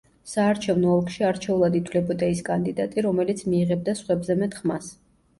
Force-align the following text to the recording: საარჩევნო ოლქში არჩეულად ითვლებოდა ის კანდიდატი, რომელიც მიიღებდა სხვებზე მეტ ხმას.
საარჩევნო 0.29 0.93
ოლქში 0.99 1.25
არჩეულად 1.31 1.75
ითვლებოდა 1.79 2.29
ის 2.35 2.41
კანდიდატი, 2.47 3.03
რომელიც 3.07 3.43
მიიღებდა 3.51 3.95
სხვებზე 4.01 4.37
მეტ 4.41 4.57
ხმას. 4.63 4.89